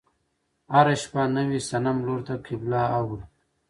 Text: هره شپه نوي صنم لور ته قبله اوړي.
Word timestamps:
هره 0.73 0.95
شپه 1.01 1.21
نوي 1.37 1.59
صنم 1.69 1.97
لور 2.07 2.19
ته 2.27 2.33
قبله 2.45 2.81
اوړي. 2.97 3.21